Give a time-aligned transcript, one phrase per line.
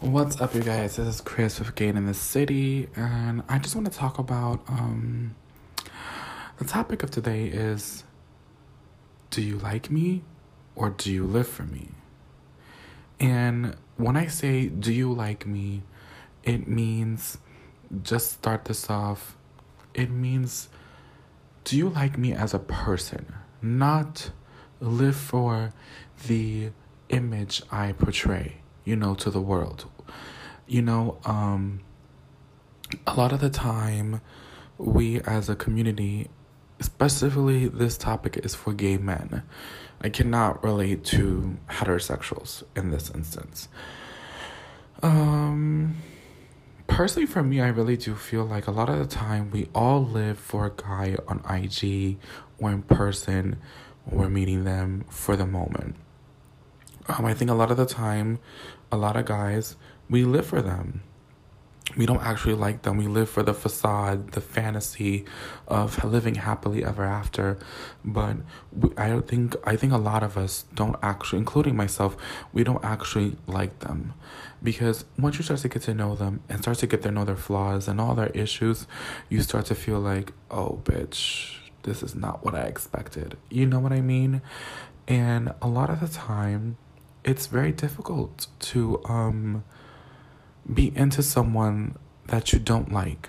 [0.00, 0.96] What's up, you guys?
[0.96, 4.60] This is Chris with Gain in the City, and I just want to talk about
[4.68, 5.34] um,
[6.58, 8.04] the topic of today is
[9.30, 10.22] Do you like me
[10.74, 11.88] or do you live for me?
[13.18, 15.82] And when I say do you like me,
[16.44, 17.38] it means
[18.02, 19.34] just start this off.
[19.94, 20.68] It means
[21.64, 24.30] do you like me as a person, not
[24.78, 25.72] live for
[26.26, 26.70] the
[27.08, 29.84] image I portray, you know, to the world.
[30.66, 31.80] You know, um,
[33.06, 34.22] a lot of the time,
[34.78, 36.30] we as a community,
[36.80, 39.42] specifically this topic is for gay men.
[40.00, 43.68] I cannot relate to heterosexuals in this instance.
[45.02, 45.96] Um,
[46.86, 50.04] personally, for me, I really do feel like a lot of the time we all
[50.04, 52.18] live for a guy on IG
[52.58, 53.56] or in person
[54.08, 55.96] we're meeting them for the moment.
[57.08, 58.38] Um, I think a lot of the time,
[58.90, 59.76] a lot of guys,
[60.08, 61.02] we live for them.
[61.96, 62.96] We don't actually like them.
[62.96, 65.24] We live for the facade, the fantasy
[65.68, 67.58] of living happily ever after.
[68.04, 68.38] But
[68.72, 72.16] we, I don't think I think a lot of us don't actually, including myself,
[72.52, 74.14] we don't actually like them,
[74.62, 77.24] because once you start to get to know them and start to get to know
[77.24, 78.88] their flaws and all their issues,
[79.28, 83.36] you start to feel like, oh, bitch, this is not what I expected.
[83.48, 84.42] You know what I mean?
[85.06, 86.78] And a lot of the time,
[87.26, 89.64] it's very difficult to um,
[90.72, 91.96] be into someone
[92.28, 93.28] that you don't like.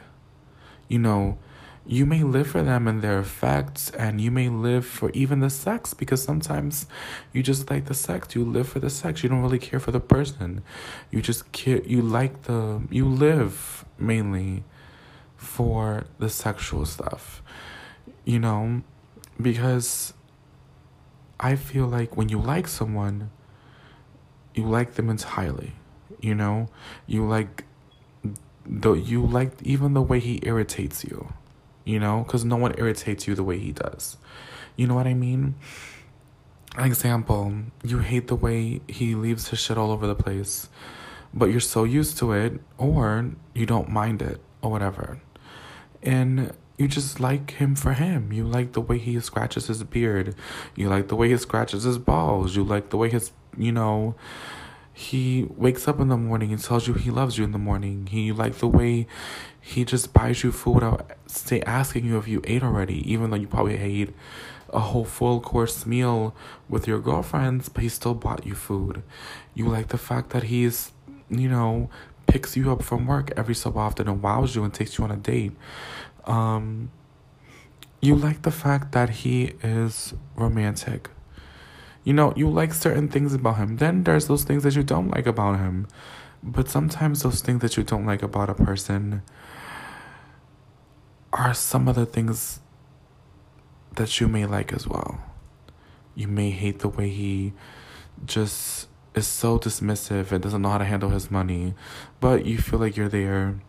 [0.87, 1.37] You know,
[1.85, 5.49] you may live for them and their effects, and you may live for even the
[5.49, 6.85] sex because sometimes
[7.33, 8.33] you just like the sex.
[8.35, 9.23] You live for the sex.
[9.23, 10.63] You don't really care for the person.
[11.11, 11.81] You just care.
[11.83, 12.81] You like the.
[12.89, 14.63] You live mainly
[15.35, 17.41] for the sexual stuff
[18.27, 18.81] you know,
[19.41, 20.13] because
[21.39, 23.31] I feel like when you like someone,
[24.57, 25.73] you like them entirely,
[26.19, 26.67] you know,
[27.05, 27.63] you like
[28.65, 31.33] the you like even the way he irritates you,
[31.85, 34.17] you know, because no one irritates you the way he does,
[34.75, 35.55] you know what I mean.
[36.77, 37.53] Example,
[37.83, 40.69] you hate the way he leaves his shit all over the place,
[41.33, 45.19] but you're so used to it, or you don't mind it, or whatever.
[46.03, 48.31] And you just like him for him.
[48.31, 50.35] You like the way he scratches his beard.
[50.75, 52.55] You like the way he scratches his balls.
[52.55, 54.15] You like the way his, you know,
[54.93, 58.07] he wakes up in the morning and tells you he loves you in the morning.
[58.07, 59.07] He like the way
[59.61, 63.37] he just buys you food without say asking you if you ate already, even though
[63.37, 64.13] you probably ate
[64.69, 66.35] a whole full course meal
[66.67, 69.03] with your girlfriends, but he still bought you food.
[69.53, 70.91] You like the fact that he's,
[71.29, 71.89] you know,
[72.25, 75.11] picks you up from work every so often and wows you and takes you on
[75.11, 75.53] a date
[76.27, 76.91] um,
[78.01, 81.09] you like the fact that he is romantic.
[82.07, 83.75] You know, you like certain things about him.
[83.75, 85.87] Then there's those things that you don't like about him.
[86.41, 89.23] But sometimes those things that you don't like about a person
[91.33, 92.61] are some of the things
[93.97, 95.19] that you may like as well.
[96.15, 97.51] You may hate the way he
[98.25, 101.73] just is so dismissive and doesn't know how to handle his money,
[102.21, 103.59] but you feel like you're there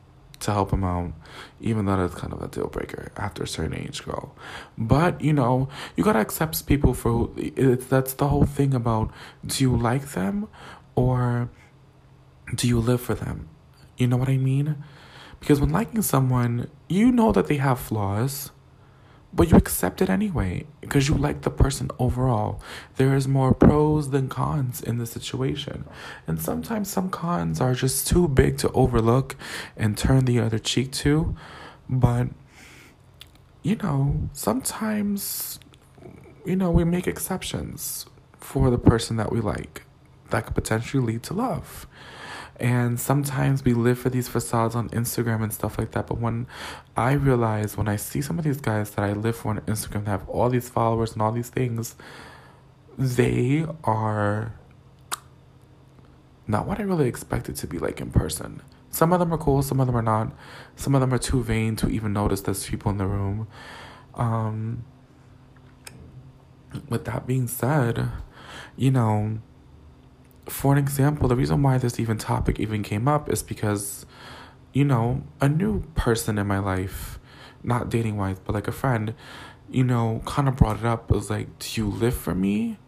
[0.40, 1.12] to help him out,
[1.60, 4.34] even though that's kind of a deal breaker after a certain age, girl.
[4.76, 7.32] But you know, you gotta accept people for who.
[7.36, 9.10] It's that's the whole thing about
[9.44, 10.48] do you like them
[10.94, 11.50] or
[12.54, 13.48] do you live for them?
[13.96, 14.82] You know what I mean?
[15.40, 18.50] Because when liking someone, you know that they have flaws
[19.32, 22.60] but you accept it anyway because you like the person overall.
[22.96, 25.84] There is more pros than cons in the situation.
[26.26, 29.36] And sometimes some cons are just too big to overlook
[29.76, 31.36] and turn the other cheek to.
[31.88, 32.28] But,
[33.62, 35.60] you know, sometimes,
[36.44, 38.06] you know, we make exceptions
[38.38, 39.82] for the person that we like
[40.30, 41.86] that could potentially lead to love.
[42.60, 46.08] And sometimes we live for these facades on Instagram and stuff like that.
[46.08, 46.48] But when
[46.96, 50.06] I realize, when I see some of these guys that I live for on Instagram
[50.06, 51.94] that have all these followers and all these things,
[52.96, 54.52] they are
[56.48, 58.62] not what I really expected to be like in person.
[58.90, 60.32] Some of them are cool, some of them are not.
[60.74, 63.46] Some of them are too vain to even notice there's people in the room.
[64.14, 64.84] Um,
[66.88, 68.08] with that being said,
[68.76, 69.38] you know,
[70.48, 74.06] for an example, the reason why this even topic even came up is because,
[74.72, 77.18] you know, a new person in my life,
[77.62, 79.14] not dating wise, but like a friend,
[79.70, 81.10] you know, kind of brought it up.
[81.10, 82.78] It was like, do you live for me?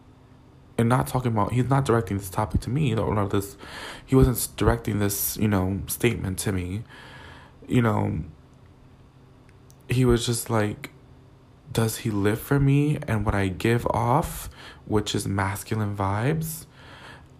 [0.77, 3.57] And not talking about, he's not directing this topic to me, or this,
[4.05, 6.83] he wasn't directing this, you know, statement to me.
[7.67, 8.23] You know,
[9.87, 10.89] he was just like,
[11.71, 14.49] does he live for me and what I give off,
[14.85, 16.65] which is masculine vibes?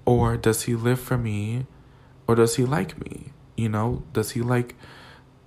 [0.05, 1.65] Or does he live for me
[2.27, 3.33] Or does he like me?
[3.55, 4.75] You know, does he like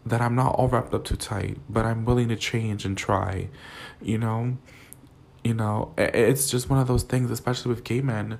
[0.07, 3.49] that I'm not all wrapped up too tight, but I'm willing to change and try,
[4.03, 4.59] you know?
[5.43, 8.39] You know, it's just one of those things, especially with gay men.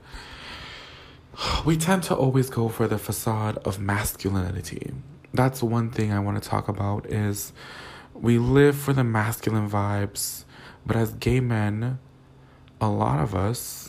[1.65, 4.93] We tend to always go for the facade of masculinity.
[5.33, 7.53] That's one thing I want to talk about is
[8.15, 10.45] we live for the masculine vibes,
[10.87, 11.99] but as gay men,
[12.81, 13.84] a lot of us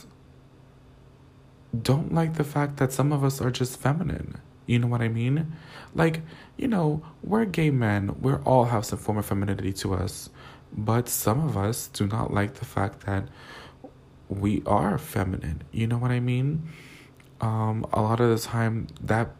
[1.82, 4.40] don't like the fact that some of us are just feminine.
[4.66, 5.52] You know what I mean?
[5.94, 6.22] Like,
[6.56, 8.20] you know, we're gay men.
[8.20, 10.30] We all have some form of femininity to us.
[10.72, 13.28] But some of us do not like the fact that
[14.28, 15.62] we are feminine.
[15.70, 16.68] You know what I mean?
[17.40, 19.30] Um, a lot of the time, that,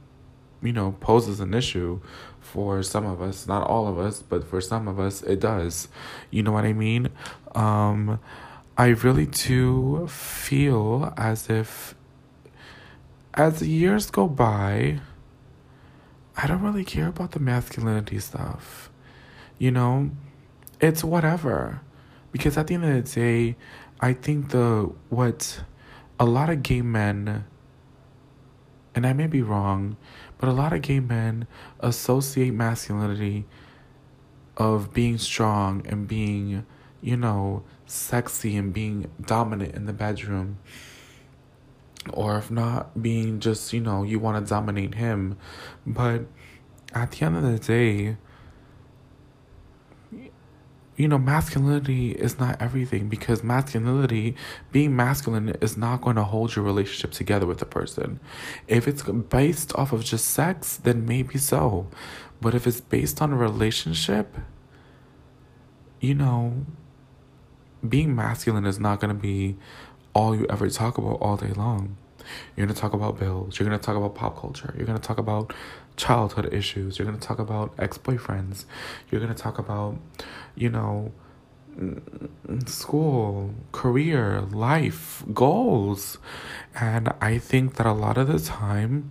[0.62, 2.00] you know, poses an issue
[2.40, 3.48] for some of us.
[3.48, 5.88] Not all of us, but for some of us, it does.
[6.30, 7.08] You know what I mean?
[7.54, 8.20] Um,
[8.78, 11.94] I really do feel as if
[13.36, 15.00] as years go by,
[16.36, 18.90] I don't really care about the masculinity stuff.
[19.58, 20.10] You know,
[20.80, 21.82] it's whatever.
[22.32, 23.56] Because at the end of the day,
[24.00, 25.62] I think the what
[26.18, 27.44] a lot of gay men
[28.94, 29.98] and I may be wrong,
[30.38, 31.46] but a lot of gay men
[31.80, 33.44] associate masculinity
[34.56, 36.64] of being strong and being,
[37.02, 40.58] you know, sexy and being dominant in the bedroom
[42.12, 45.36] or if not being just you know you want to dominate him.
[45.86, 46.26] But
[46.94, 48.16] at the end of the day
[50.96, 54.34] you know masculinity is not everything because masculinity
[54.72, 58.18] being masculine is not going to hold your relationship together with a person.
[58.66, 61.88] If it's based off of just sex then maybe so.
[62.40, 64.36] But if it's based on a relationship
[66.00, 66.64] you know
[67.86, 69.56] being masculine is not going to be
[70.16, 71.98] all you ever talk about all day long.
[72.56, 73.60] You're to talk about bills.
[73.60, 74.74] You're to talk about pop culture.
[74.76, 75.52] You're to talk about
[75.98, 76.98] childhood issues.
[76.98, 78.64] You're to talk about ex boyfriends.
[79.10, 79.98] You're to talk about,
[80.54, 81.12] you know,
[82.64, 86.16] school, career, life, goals.
[86.74, 89.10] And I think that a lot of the time,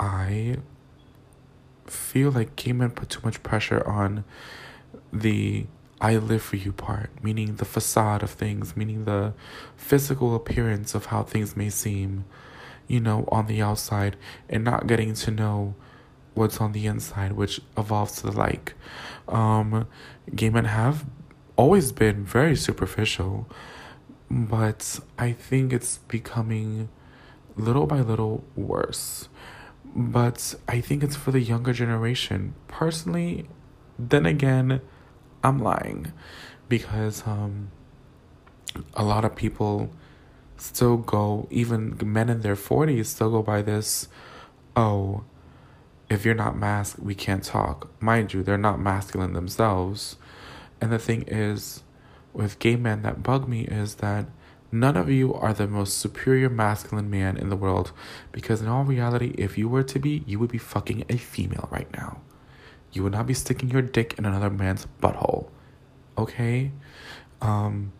[0.00, 0.56] I
[1.86, 4.24] feel like gay men put too much pressure on
[5.12, 5.66] the
[6.02, 9.34] I live for you part, meaning the facade of things, meaning the
[9.76, 12.24] physical appearance of how things may seem,
[12.88, 14.16] you know, on the outside,
[14.48, 15.76] and not getting to know
[16.34, 18.74] what's on the inside, which evolves to the like.
[19.28, 19.86] Um,
[20.34, 21.06] gay men have
[21.54, 23.48] always been very superficial,
[24.28, 26.88] but I think it's becoming
[27.54, 29.28] little by little worse.
[29.94, 32.54] But I think it's for the younger generation.
[32.66, 33.48] Personally,
[34.00, 34.80] then again,
[35.42, 36.12] I'm lying
[36.68, 37.70] because um,
[38.94, 39.90] a lot of people
[40.56, 44.08] still go, even men in their 40s still go by this,
[44.76, 45.24] oh,
[46.08, 47.90] if you're not masked, we can't talk.
[48.00, 50.16] Mind you, they're not masculine themselves.
[50.80, 51.82] And the thing is,
[52.32, 54.26] with gay men that bug me is that
[54.70, 57.92] none of you are the most superior masculine man in the world
[58.30, 61.68] because in all reality, if you were to be, you would be fucking a female
[61.70, 62.20] right now.
[62.92, 65.48] You would not be sticking your dick in another man's butthole.
[66.18, 66.72] Okay?
[67.40, 67.92] Um,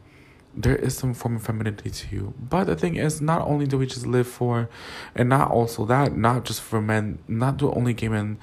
[0.55, 2.35] there is some form of femininity to you.
[2.39, 4.69] But the thing is, not only do we just live for,
[5.15, 8.39] and not also that, not just for men, not do only gay men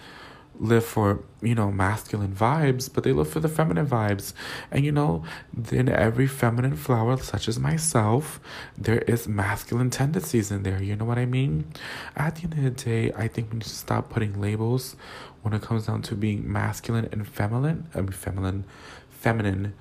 [0.59, 4.33] live for, you know, masculine vibes, but they live for the feminine vibes.
[4.71, 5.23] And, you know,
[5.71, 8.41] in every feminine flower, such as myself,
[8.77, 10.83] there is masculine tendencies in there.
[10.83, 11.71] You know what I mean?
[12.15, 14.97] At the end of the day, I think we need to stop putting labels
[15.41, 17.87] when it comes down to being masculine and feminine.
[17.93, 18.65] I mean, feminine,
[19.09, 19.73] feminine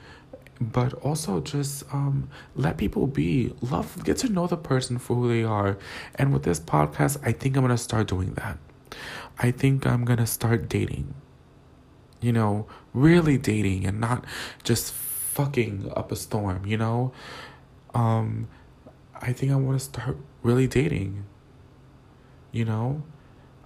[0.61, 5.29] but also just um, let people be love get to know the person for who
[5.29, 5.79] they are
[6.17, 8.59] and with this podcast i think i'm gonna start doing that
[9.39, 11.15] I think I'm gonna start dating.
[12.21, 14.25] You know, really dating and not
[14.65, 17.13] just fucking up a storm, you know?
[17.95, 18.49] Um,
[19.21, 21.25] I think I wanna start really dating.
[22.51, 23.03] You know?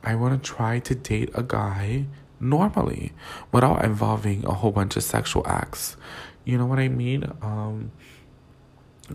[0.02, 2.06] I wanna try to date a guy
[2.40, 3.12] normally
[3.52, 5.96] without involving a whole bunch of sexual acts.
[6.44, 7.24] You know what I mean?
[7.40, 7.92] Um,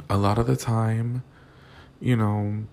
[0.10, 1.24] a lot of the time,
[2.00, 2.64] you know,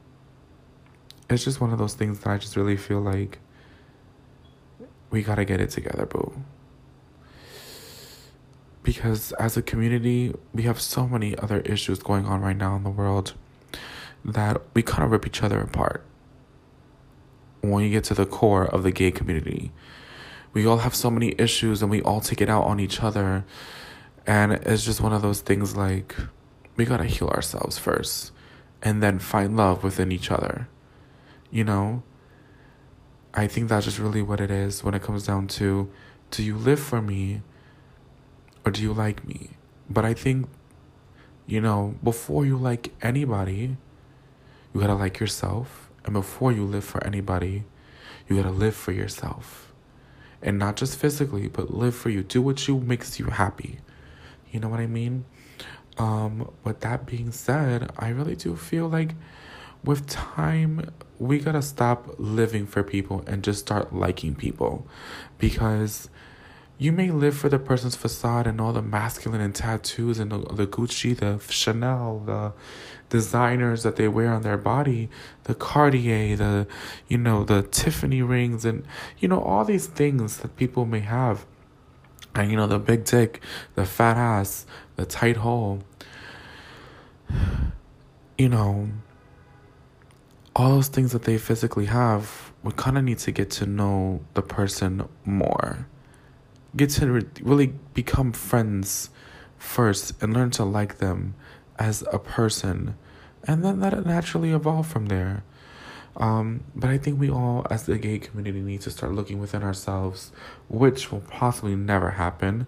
[1.28, 3.38] it's just one of those things that I just really feel like
[5.10, 6.32] we gotta get it together, boo.
[8.82, 12.84] Because as a community, we have so many other issues going on right now in
[12.84, 13.32] the world
[14.24, 16.04] that we kind of rip each other apart.
[17.70, 19.72] When you get to the core of the gay community,
[20.52, 23.44] we all have so many issues and we all take it out on each other.
[24.26, 26.14] And it's just one of those things like
[26.76, 28.32] we gotta heal ourselves first
[28.82, 30.68] and then find love within each other.
[31.50, 32.02] You know?
[33.32, 35.90] I think that's just really what it is when it comes down to
[36.30, 37.42] do you live for me
[38.64, 39.50] or do you like me?
[39.90, 40.48] But I think,
[41.46, 43.76] you know, before you like anybody,
[44.72, 45.83] you gotta like yourself.
[46.04, 47.64] And before you live for anybody,
[48.28, 49.72] you gotta live for yourself.
[50.42, 52.22] And not just physically, but live for you.
[52.22, 53.80] Do what you makes you happy.
[54.50, 55.24] You know what I mean?
[55.96, 59.14] Um, with that being said, I really do feel like
[59.82, 64.86] with time, we gotta stop living for people and just start liking people.
[65.38, 66.08] Because
[66.76, 70.38] you may live for the person's facade and all the masculine and tattoos and the,
[70.38, 72.52] the Gucci, the Chanel, the
[73.08, 75.08] designers that they wear on their body,
[75.44, 76.66] the Cartier, the
[77.06, 78.84] you know, the Tiffany rings and
[79.18, 81.46] you know all these things that people may have.
[82.34, 83.40] And you know, the big dick,
[83.76, 84.66] the fat ass,
[84.96, 85.84] the tight hole.
[88.36, 88.88] You know,
[90.56, 94.24] all those things that they physically have, we kind of need to get to know
[94.34, 95.86] the person more
[96.76, 99.10] get to re- really become friends
[99.58, 101.34] first and learn to like them
[101.78, 102.96] as a person
[103.44, 105.42] and then let it naturally evolve from there
[106.16, 109.62] um, but I think we all, as the gay community, need to start looking within
[109.62, 110.30] ourselves,
[110.68, 112.66] which will possibly never happen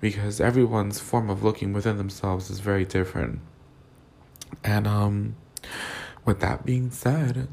[0.00, 3.40] because everyone's form of looking within themselves is very different.
[4.64, 5.36] And um,
[6.24, 7.48] with that being said,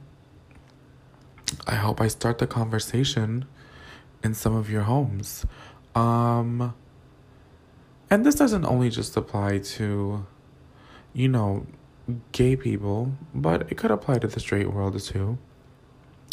[1.67, 3.45] I hope I start the conversation
[4.25, 5.45] in some of your homes.
[5.93, 6.73] Um,
[8.09, 10.25] and this doesn't only just apply to,
[11.13, 11.67] you know,
[12.31, 15.37] gay people, but it could apply to the straight world too.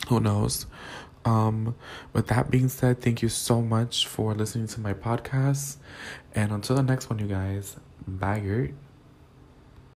[0.08, 0.66] Who knows?
[1.24, 1.76] Um,
[2.12, 5.76] with that being said, thank you so much for listening to my podcast.
[6.34, 8.72] And until the next one, you guys, bye.